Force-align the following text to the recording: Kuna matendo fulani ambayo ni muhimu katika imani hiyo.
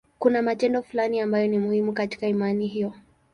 Kuna 0.19 0.41
matendo 0.41 0.83
fulani 0.83 1.19
ambayo 1.19 1.47
ni 1.47 1.59
muhimu 1.59 1.93
katika 1.93 2.27
imani 2.27 2.67
hiyo. 2.67 2.93